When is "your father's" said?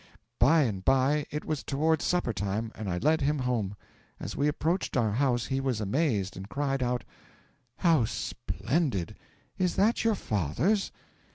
10.03-10.91